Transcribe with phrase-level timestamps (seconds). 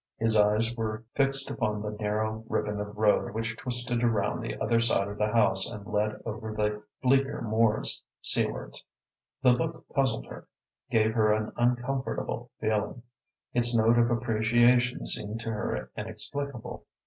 [0.17, 4.79] His eyes were fixed upon the narrow ribbon of road which twisted around the other
[4.81, 8.83] side of the house and led over the bleaker moors, seawards.
[9.43, 10.47] The look puzzled her,
[10.89, 13.03] gave her an uncomfortable feeling.
[13.53, 16.87] Its note of appreciation seemed to her inexplicable.